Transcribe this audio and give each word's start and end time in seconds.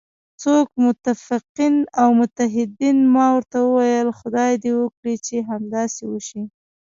څوک؟ 0.41 0.67
متفقین 0.85 1.75
او 2.01 2.09
متحدین، 2.19 2.97
ما 3.13 3.25
ورته 3.35 3.57
وویل: 3.63 4.07
خدای 4.19 4.53
دې 4.63 4.71
وکړي 4.81 5.15
چې 5.25 5.35
همداسې 5.49 6.03
وشي. 6.07 6.43